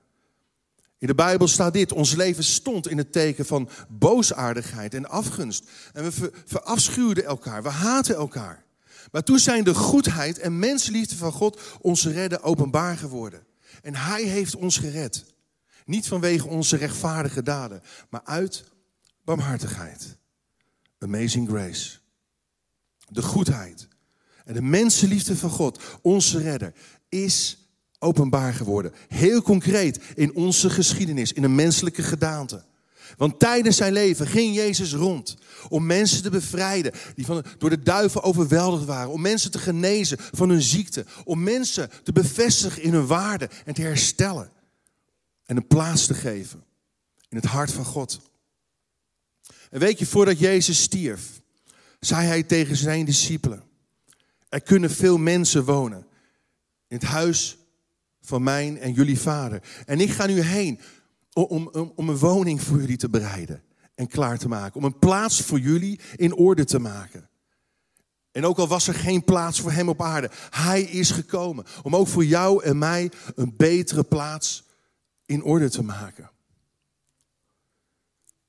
In 0.98 1.08
de 1.08 1.16
Bijbel 1.16 1.48
staat 1.48 1.74
dit: 1.74 1.92
ons 1.92 2.14
leven 2.14 2.44
stond 2.44 2.88
in 2.88 2.98
het 2.98 3.12
teken 3.12 3.46
van 3.46 3.70
boosaardigheid 3.90 4.94
en 4.94 5.10
afgunst. 5.10 5.70
En 5.94 6.04
we 6.04 6.32
verafschuwden 6.46 7.26
elkaar, 7.26 7.64
we 7.64 7.70
haten 7.70 8.16
elkaar. 8.16 8.64
Maar 9.12 9.24
toen 9.24 9.40
zijn 9.40 9.64
de 9.64 9.74
goedheid 9.74 10.40
en 10.40 10.60
mensenliefde 10.60 11.16
van 11.16 11.32
God 11.32 11.62
onze 11.82 12.12
redden 12.12 12.44
openbaar 12.44 12.98
geworden. 12.98 13.46
En 13.82 13.96
Hij 13.96 14.24
heeft 14.24 14.56
ons 14.56 14.78
gered. 14.78 15.26
Niet 15.86 16.08
vanwege 16.08 16.48
onze 16.48 16.78
rechtvaardige 16.78 17.44
daden, 17.44 17.82
maar 18.10 18.22
uit 18.24 18.64
barmhartigheid. 19.24 20.18
Amazing 21.00 21.50
grace. 21.50 21.98
De 23.08 23.22
goedheid 23.22 23.88
en 24.46 24.54
de 24.54 24.62
mensenliefde 24.62 25.38
van 25.38 25.50
God, 25.50 25.84
onze 26.02 26.40
redder, 26.40 26.74
is 27.10 27.65
openbaar 28.06 28.54
geworden. 28.54 28.94
Heel 29.08 29.42
concreet 29.42 30.00
in 30.16 30.36
onze 30.36 30.70
geschiedenis, 30.70 31.34
in 31.34 31.44
een 31.44 31.56
menselijke 31.56 32.04
gedaante. 32.04 32.64
Want 33.18 33.40
tijdens 33.40 33.78
zijn 33.78 33.94
leven 33.94 34.28
ging 34.28 34.56
Jezus 34.56 34.94
rond 34.94 35.38
om 35.70 35.86
mensen 35.86 36.22
te 36.22 36.30
bevrijden 36.30 36.92
die 37.16 37.26
van, 37.26 37.44
door 37.58 37.70
de 37.70 37.84
duivel 37.84 38.24
overweldigd 38.24 38.86
waren. 38.86 39.12
Om 39.12 39.22
mensen 39.22 39.52
te 39.52 39.60
genezen 39.60 40.18
van 40.20 40.50
hun 40.50 40.62
ziekte. 40.62 41.06
Om 41.24 41.44
mensen 41.44 41.90
te 42.04 42.12
bevestigen 42.12 42.82
in 42.82 42.94
hun 42.94 43.08
waarde 43.08 43.50
en 43.66 43.74
te 43.74 43.82
herstellen. 43.82 44.52
En 45.46 45.58
een 45.58 45.68
plaats 45.68 46.06
te 46.06 46.14
geven 46.14 46.64
in 47.30 47.38
het 47.38 47.46
hart 47.46 47.72
van 47.72 47.86
God. 47.86 48.20
En 49.70 49.80
weet 49.80 50.00
je, 50.00 50.06
voordat 50.06 50.40
Jezus 50.40 50.82
stierf, 50.82 51.42
zei 52.00 52.28
hij 52.28 52.44
tegen 52.44 52.76
zijn 52.76 53.06
discipelen: 53.06 53.64
Er 54.50 54.62
kunnen 54.62 54.92
veel 54.92 55.18
mensen 55.18 55.64
wonen 55.64 56.08
in 56.88 56.98
het 56.98 57.06
huis 57.06 57.58
van 58.26 58.44
mijn 58.44 58.80
en 58.80 58.94
jullie 58.94 59.20
vader. 59.20 59.62
En 59.86 60.00
ik 60.00 60.12
ga 60.12 60.26
nu 60.26 60.40
heen 60.42 60.80
om, 61.34 61.70
om, 61.72 61.92
om 61.96 62.10
een 62.10 62.18
woning 62.18 62.62
voor 62.62 62.80
jullie 62.80 62.98
te 62.98 63.10
bereiden 63.10 63.64
en 63.96 64.08
klaar 64.08 64.38
te 64.38 64.48
maken. 64.48 64.76
Om 64.76 64.84
een 64.84 65.00
plaats 65.00 65.42
voor 65.42 65.60
jullie 65.60 66.00
in 66.16 66.36
orde 66.36 66.66
te 66.66 66.80
maken. 66.80 67.30
En 68.32 68.46
ook 68.46 68.58
al 68.58 68.68
was 68.68 68.88
er 68.88 68.94
geen 68.94 69.24
plaats 69.24 69.60
voor 69.62 69.72
hem 69.72 69.90
op 69.90 70.02
aarde, 70.02 70.30
hij 70.50 70.82
is 70.82 71.12
gekomen 71.12 71.66
om 71.84 71.96
ook 71.96 72.08
voor 72.08 72.26
jou 72.26 72.64
en 72.64 72.78
mij 72.78 73.12
een 73.36 73.54
betere 73.58 74.04
plaats 74.04 74.64
in 75.26 75.44
orde 75.44 75.70
te 75.70 75.84
maken. 75.84 76.30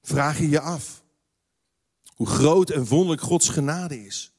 Vraag 0.03 0.39
je 0.39 0.49
je 0.49 0.61
af 0.61 1.05
hoe 2.15 2.27
groot 2.27 2.71
en 2.71 2.87
wonderlijk 2.87 3.23
Gods 3.23 3.49
genade 3.49 4.05
is. 4.05 4.33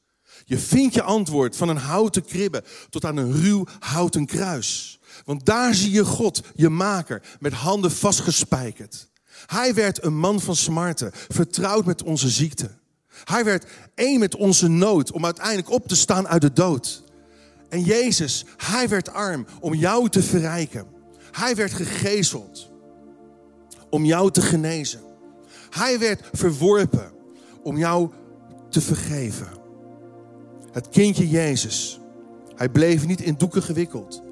Je 0.44 0.58
vindt 0.58 0.94
je 0.94 1.02
antwoord 1.02 1.56
van 1.56 1.68
een 1.68 1.76
houten 1.76 2.24
kribbe 2.24 2.64
tot 2.90 3.04
aan 3.04 3.16
een 3.16 3.32
ruw 3.32 3.66
houten 3.78 4.26
kruis. 4.26 4.97
Want 5.24 5.44
daar 5.44 5.74
zie 5.74 5.90
je 5.90 6.04
God, 6.04 6.40
je 6.54 6.68
maker, 6.68 7.22
met 7.40 7.52
handen 7.52 7.90
vastgespijkerd. 7.90 9.08
Hij 9.46 9.74
werd 9.74 10.04
een 10.04 10.16
man 10.16 10.40
van 10.40 10.56
smarten, 10.56 11.10
vertrouwd 11.28 11.84
met 11.84 12.02
onze 12.02 12.28
ziekte. 12.28 12.70
Hij 13.24 13.44
werd 13.44 13.66
één 13.94 14.18
met 14.18 14.36
onze 14.36 14.68
nood 14.68 15.12
om 15.12 15.24
uiteindelijk 15.24 15.70
op 15.70 15.88
te 15.88 15.96
staan 15.96 16.28
uit 16.28 16.40
de 16.40 16.52
dood. 16.52 17.02
En 17.68 17.82
Jezus, 17.82 18.44
hij 18.56 18.88
werd 18.88 19.12
arm 19.12 19.46
om 19.60 19.74
jou 19.74 20.08
te 20.08 20.22
verrijken. 20.22 20.86
Hij 21.30 21.54
werd 21.54 21.72
gegezeld 21.72 22.70
om 23.90 24.04
jou 24.04 24.30
te 24.30 24.42
genezen. 24.42 25.00
Hij 25.70 25.98
werd 25.98 26.28
verworpen 26.32 27.12
om 27.62 27.78
jou 27.78 28.10
te 28.70 28.80
vergeven. 28.80 29.48
Het 30.72 30.88
kindje 30.88 31.28
Jezus, 31.28 32.00
hij 32.54 32.68
bleef 32.68 33.06
niet 33.06 33.20
in 33.20 33.34
doeken 33.38 33.62
gewikkeld. 33.62 34.22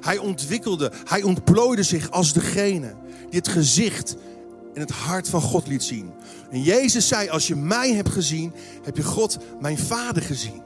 Hij 0.00 0.18
ontwikkelde, 0.18 0.92
hij 1.04 1.22
ontplooide 1.22 1.82
zich 1.82 2.10
als 2.10 2.32
degene 2.32 2.94
die 3.30 3.38
het 3.38 3.48
gezicht 3.48 4.16
en 4.74 4.80
het 4.80 4.90
hart 4.90 5.28
van 5.28 5.40
God 5.40 5.66
liet 5.66 5.82
zien. 5.82 6.10
En 6.50 6.62
Jezus 6.62 7.08
zei, 7.08 7.28
als 7.28 7.46
je 7.46 7.56
mij 7.56 7.92
hebt 7.92 8.08
gezien, 8.08 8.52
heb 8.82 8.96
je 8.96 9.02
God, 9.02 9.38
mijn 9.60 9.78
Vader, 9.78 10.22
gezien. 10.22 10.62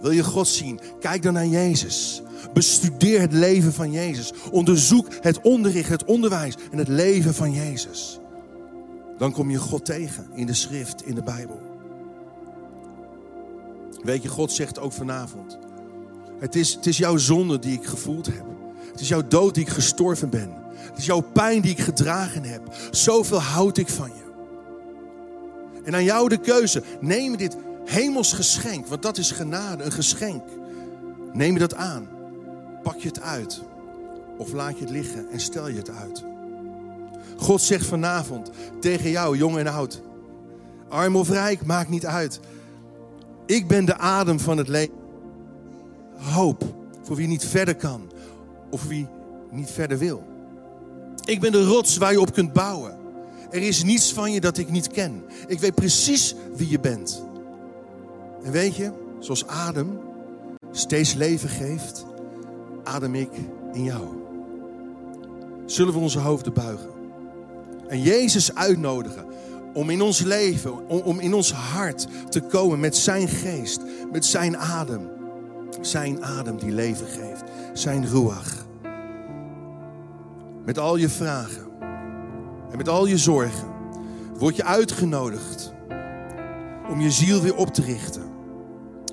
Wil 0.00 0.10
je 0.10 0.24
God 0.24 0.48
zien? 0.48 0.80
Kijk 1.00 1.22
dan 1.22 1.32
naar 1.32 1.46
Jezus. 1.46 2.22
Bestudeer 2.52 3.20
het 3.20 3.32
leven 3.32 3.72
van 3.72 3.92
Jezus. 3.92 4.32
Onderzoek 4.50 5.06
het 5.20 5.40
onderricht, 5.40 5.88
het 5.88 6.04
onderwijs 6.04 6.54
en 6.70 6.78
het 6.78 6.88
leven 6.88 7.34
van 7.34 7.52
Jezus. 7.52 8.18
Dan 9.18 9.32
kom 9.32 9.50
je 9.50 9.58
God 9.58 9.84
tegen 9.84 10.26
in 10.34 10.46
de 10.46 10.54
schrift, 10.54 11.06
in 11.06 11.14
de 11.14 11.22
Bijbel. 11.22 11.60
Weet 14.02 14.22
je, 14.22 14.28
God 14.28 14.52
zegt 14.52 14.78
ook 14.78 14.92
vanavond. 14.92 15.58
Het 16.38 16.54
is, 16.54 16.74
het 16.74 16.86
is 16.86 16.96
jouw 16.96 17.16
zonde 17.16 17.58
die 17.58 17.78
ik 17.78 17.84
gevoeld 17.84 18.26
heb. 18.26 18.44
Het 18.90 19.00
is 19.00 19.08
jouw 19.08 19.26
dood 19.28 19.54
die 19.54 19.64
ik 19.64 19.70
gestorven 19.70 20.30
ben. 20.30 20.54
Het 20.74 20.98
is 20.98 21.06
jouw 21.06 21.20
pijn 21.20 21.60
die 21.60 21.70
ik 21.70 21.80
gedragen 21.80 22.42
heb. 22.42 22.62
Zoveel 22.90 23.40
houd 23.40 23.78
ik 23.78 23.88
van 23.88 24.08
je. 24.08 24.24
En 25.84 25.94
aan 25.94 26.04
jou 26.04 26.28
de 26.28 26.38
keuze. 26.38 26.82
Neem 27.00 27.36
dit 27.36 27.56
hemels 27.84 28.32
geschenk, 28.32 28.86
want 28.86 29.02
dat 29.02 29.18
is 29.18 29.30
genade, 29.30 29.84
een 29.84 29.92
geschenk. 29.92 30.42
Neem 31.32 31.52
je 31.52 31.58
dat 31.58 31.74
aan. 31.74 32.08
Pak 32.82 32.96
je 32.96 33.08
het 33.08 33.20
uit. 33.20 33.62
Of 34.38 34.52
laat 34.52 34.78
je 34.78 34.84
het 34.84 34.92
liggen 34.92 35.30
en 35.30 35.40
stel 35.40 35.68
je 35.68 35.76
het 35.76 35.90
uit. 35.90 36.24
God 37.36 37.62
zegt 37.62 37.86
vanavond 37.86 38.50
tegen 38.80 39.10
jou, 39.10 39.36
jong 39.36 39.58
en 39.58 39.66
oud. 39.66 40.02
Arm 40.88 41.16
of 41.16 41.30
rijk, 41.30 41.66
maakt 41.66 41.88
niet 41.88 42.06
uit. 42.06 42.40
Ik 43.46 43.66
ben 43.68 43.84
de 43.84 43.96
adem 43.96 44.40
van 44.40 44.58
het 44.58 44.68
leven. 44.68 45.05
Hoop 46.16 46.64
voor 47.02 47.16
wie 47.16 47.26
niet 47.26 47.44
verder 47.44 47.76
kan 47.76 48.10
of 48.70 48.86
wie 48.86 49.08
niet 49.50 49.70
verder 49.70 49.98
wil. 49.98 50.24
Ik 51.24 51.40
ben 51.40 51.52
de 51.52 51.64
rots 51.64 51.96
waar 51.96 52.12
je 52.12 52.20
op 52.20 52.32
kunt 52.32 52.52
bouwen. 52.52 52.96
Er 53.50 53.62
is 53.62 53.82
niets 53.82 54.12
van 54.12 54.32
je 54.32 54.40
dat 54.40 54.58
ik 54.58 54.70
niet 54.70 54.88
ken. 54.88 55.24
Ik 55.46 55.60
weet 55.60 55.74
precies 55.74 56.34
wie 56.56 56.68
je 56.68 56.80
bent. 56.80 57.24
En 58.42 58.52
weet 58.52 58.76
je, 58.76 58.92
zoals 59.18 59.46
adem 59.46 59.98
steeds 60.72 61.14
leven 61.14 61.48
geeft, 61.48 62.04
adem 62.84 63.14
ik 63.14 63.30
in 63.72 63.82
jou. 63.84 64.04
Zullen 65.66 65.92
we 65.92 65.98
onze 65.98 66.18
hoofden 66.18 66.52
buigen 66.52 66.96
en 67.88 68.02
Jezus 68.02 68.54
uitnodigen 68.54 69.24
om 69.72 69.90
in 69.90 70.02
ons 70.02 70.20
leven, 70.20 70.88
om, 70.88 71.00
om 71.00 71.20
in 71.20 71.34
ons 71.34 71.52
hart 71.52 72.06
te 72.28 72.40
komen 72.40 72.80
met 72.80 72.96
zijn 72.96 73.28
geest, 73.28 73.80
met 74.12 74.24
zijn 74.24 74.56
adem. 74.56 75.15
Zijn 75.80 76.24
adem 76.24 76.58
die 76.58 76.72
leven 76.72 77.06
geeft, 77.06 77.42
zijn 77.72 78.06
ruach. 78.06 78.66
Met 80.64 80.78
al 80.78 80.96
je 80.96 81.08
vragen 81.08 81.66
en 82.70 82.76
met 82.76 82.88
al 82.88 83.06
je 83.06 83.18
zorgen 83.18 83.68
word 84.38 84.56
je 84.56 84.64
uitgenodigd 84.64 85.74
om 86.88 87.00
je 87.00 87.10
ziel 87.10 87.40
weer 87.40 87.56
op 87.56 87.74
te 87.74 87.82
richten. 87.82 88.22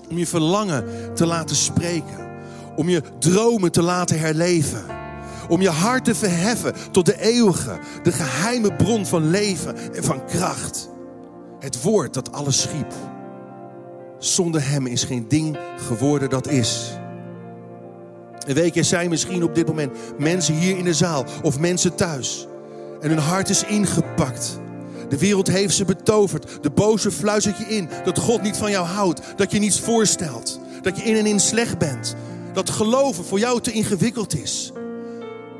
Om 0.09 0.17
je 0.17 0.27
verlangen 0.27 0.85
te 1.13 1.25
laten 1.25 1.55
spreken. 1.55 2.31
Om 2.75 2.89
je 2.89 3.01
dromen 3.19 3.71
te 3.71 3.81
laten 3.81 4.19
herleven. 4.19 4.85
Om 5.49 5.61
je 5.61 5.69
hart 5.69 6.05
te 6.05 6.15
verheffen 6.15 6.73
tot 6.91 7.05
de 7.05 7.21
eeuwige, 7.21 7.79
de 8.03 8.11
geheime 8.11 8.73
bron 8.73 9.05
van 9.05 9.29
leven 9.29 9.93
en 9.93 10.03
van 10.03 10.25
kracht. 10.25 10.89
Het 11.59 11.81
woord 11.81 12.13
dat 12.13 12.31
alles 12.31 12.61
schiep. 12.61 12.93
Zonder 14.23 14.69
hem 14.69 14.88
is 14.88 15.03
geen 15.03 15.25
ding 15.27 15.57
geworden 15.77 16.29
dat 16.29 16.47
is. 16.47 16.97
En 18.47 18.55
weet 18.55 18.73
je, 18.73 18.79
er 18.79 18.86
zijn 18.86 19.09
misschien 19.09 19.43
op 19.43 19.55
dit 19.55 19.67
moment 19.67 19.91
mensen 20.17 20.55
hier 20.55 20.77
in 20.77 20.83
de 20.83 20.93
zaal 20.93 21.25
of 21.41 21.59
mensen 21.59 21.95
thuis. 21.95 22.47
En 23.01 23.09
hun 23.09 23.17
hart 23.17 23.49
is 23.49 23.63
ingepakt. 23.63 24.59
De 25.09 25.17
wereld 25.17 25.47
heeft 25.47 25.75
ze 25.75 25.86
betoverd. 25.86 26.57
De 26.62 26.69
boze 26.69 27.12
fluistert 27.12 27.57
je 27.57 27.63
in 27.65 27.89
dat 28.03 28.19
God 28.19 28.41
niet 28.41 28.57
van 28.57 28.71
jou 28.71 28.86
houdt. 28.86 29.21
Dat 29.36 29.51
je 29.51 29.59
niets 29.59 29.79
voorstelt. 29.79 30.59
Dat 30.81 30.97
je 30.97 31.03
in 31.03 31.15
en 31.15 31.25
in 31.25 31.39
slecht 31.39 31.77
bent. 31.77 32.15
Dat 32.53 32.69
geloven 32.69 33.25
voor 33.25 33.39
jou 33.39 33.62
te 33.62 33.71
ingewikkeld 33.71 34.41
is. 34.41 34.71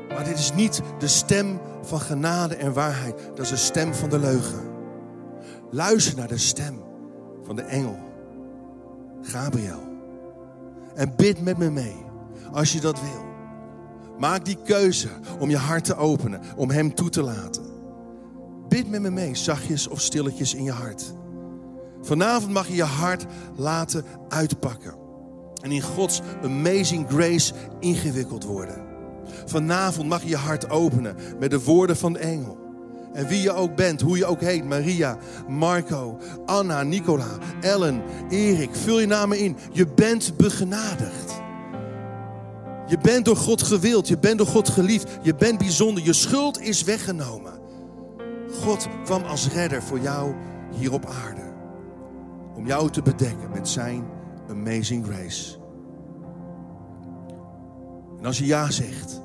Maar 0.08 0.24
dit 0.24 0.38
is 0.38 0.52
niet 0.54 0.80
de 0.98 1.08
stem 1.08 1.60
van 1.82 2.00
genade 2.00 2.54
en 2.54 2.72
waarheid. 2.72 3.14
Dat 3.34 3.44
is 3.44 3.50
de 3.50 3.56
stem 3.56 3.94
van 3.94 4.08
de 4.08 4.18
leugen. 4.18 4.60
Luister 5.70 6.16
naar 6.16 6.28
de 6.28 6.38
stem 6.38 6.82
van 7.42 7.56
de 7.56 7.62
engel. 7.62 8.12
Gabriel. 9.24 9.82
En 10.94 11.12
bid 11.16 11.42
met 11.42 11.58
me 11.58 11.70
mee. 11.70 12.04
Als 12.52 12.72
je 12.72 12.80
dat 12.80 13.00
wil. 13.00 13.24
Maak 14.18 14.44
die 14.44 14.58
keuze 14.64 15.08
om 15.38 15.50
je 15.50 15.56
hart 15.56 15.84
te 15.84 15.96
openen. 15.96 16.40
Om 16.56 16.70
hem 16.70 16.94
toe 16.94 17.08
te 17.08 17.22
laten. 17.22 17.62
Bid 18.68 18.90
met 18.90 19.00
me 19.00 19.10
mee, 19.10 19.34
zachtjes 19.34 19.88
of 19.88 20.00
stilletjes 20.00 20.54
in 20.54 20.64
je 20.64 20.72
hart. 20.72 21.14
Vanavond 22.00 22.52
mag 22.52 22.68
je 22.68 22.74
je 22.74 22.82
hart 22.82 23.26
laten 23.56 24.04
uitpakken. 24.28 24.94
En 25.62 25.70
in 25.70 25.82
Gods 25.82 26.20
amazing 26.42 27.08
grace 27.08 27.52
ingewikkeld 27.80 28.44
worden. 28.44 28.84
Vanavond 29.46 30.08
mag 30.08 30.22
je 30.22 30.28
je 30.28 30.36
hart 30.36 30.70
openen 30.70 31.16
met 31.38 31.50
de 31.50 31.62
woorden 31.62 31.96
van 31.96 32.12
de 32.12 32.18
engel. 32.18 32.63
En 33.14 33.26
wie 33.26 33.42
je 33.42 33.52
ook 33.52 33.76
bent, 33.76 34.00
hoe 34.00 34.16
je 34.16 34.26
ook 34.26 34.40
heet, 34.40 34.64
Maria, 34.64 35.18
Marco, 35.48 36.18
Anna, 36.46 36.82
Nicola, 36.82 37.38
Ellen, 37.60 38.02
Erik, 38.30 38.74
vul 38.74 39.00
je 39.00 39.06
namen 39.06 39.38
in. 39.38 39.56
Je 39.72 39.86
bent 39.86 40.36
begenadigd. 40.36 41.42
Je 42.86 42.98
bent 42.98 43.24
door 43.24 43.36
God 43.36 43.62
gewild, 43.62 44.08
je 44.08 44.18
bent 44.18 44.38
door 44.38 44.46
God 44.46 44.68
geliefd, 44.68 45.18
je 45.22 45.34
bent 45.34 45.58
bijzonder, 45.58 46.04
je 46.04 46.12
schuld 46.12 46.60
is 46.60 46.82
weggenomen. 46.82 47.52
God 48.62 48.88
kwam 49.04 49.22
als 49.22 49.48
redder 49.48 49.82
voor 49.82 50.00
jou 50.00 50.34
hier 50.70 50.92
op 50.92 51.06
aarde. 51.06 51.52
Om 52.54 52.66
jou 52.66 52.90
te 52.90 53.02
bedekken 53.02 53.50
met 53.52 53.68
zijn 53.68 54.04
amazing 54.48 55.06
grace. 55.06 55.56
En 58.18 58.26
als 58.26 58.38
je 58.38 58.46
ja 58.46 58.70
zegt, 58.70 59.20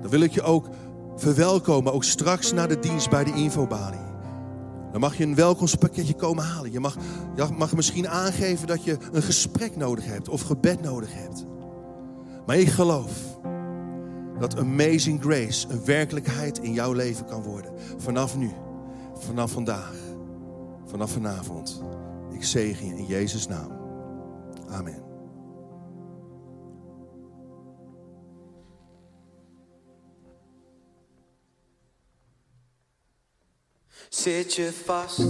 dan 0.00 0.10
wil 0.10 0.20
ik 0.20 0.32
je 0.32 0.42
ook 0.42 0.68
verwelkomen, 1.16 1.92
ook 1.92 2.04
straks 2.04 2.52
na 2.52 2.66
de 2.66 2.78
dienst 2.78 3.10
bij 3.10 3.24
de 3.24 3.32
infobalie. 3.32 4.12
Dan 4.92 5.00
mag 5.00 5.16
je 5.16 5.24
een 5.24 5.34
welkomstpakketje 5.34 6.14
komen 6.14 6.44
halen. 6.44 6.72
Je 6.72 6.80
mag, 6.80 6.96
je 7.36 7.46
mag 7.56 7.74
misschien 7.74 8.08
aangeven 8.08 8.66
dat 8.66 8.84
je 8.84 8.96
een 9.12 9.22
gesprek 9.22 9.76
nodig 9.76 10.04
hebt 10.04 10.28
of 10.28 10.42
gebed 10.42 10.82
nodig 10.82 11.12
hebt. 11.12 11.44
Maar 12.46 12.56
ik 12.56 12.68
geloof 12.68 13.10
dat 14.38 14.58
amazing 14.58 15.22
grace 15.22 15.68
een 15.68 15.84
werkelijkheid 15.84 16.58
in 16.58 16.72
jouw 16.72 16.92
leven 16.92 17.26
kan 17.26 17.42
worden. 17.42 17.72
Vanaf 17.96 18.36
nu, 18.36 18.50
vanaf 19.18 19.50
vandaag, 19.50 19.94
vanaf 20.84 21.10
vanavond. 21.10 21.82
Ik 22.32 22.44
zegen 22.44 22.86
je 22.86 22.96
in 22.96 23.06
Jezus' 23.06 23.46
naam. 23.46 23.70
Amen. 24.70 25.13
Zit 34.14 34.54
je 34.54 34.72
vast? 34.84 35.20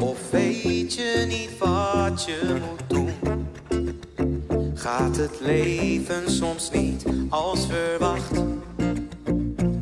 Of 0.00 0.30
weet 0.30 0.94
je 0.94 1.24
niet 1.28 1.58
wat 1.58 2.24
je 2.24 2.60
moet 2.60 2.82
doen? 2.88 3.12
Gaat 4.74 5.16
het 5.16 5.40
leven 5.40 6.30
soms 6.30 6.70
niet 6.70 7.04
als 7.28 7.66
verwacht? 7.66 8.42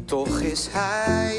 Toch 0.05 0.41
is 0.41 0.69
hij 0.71 1.37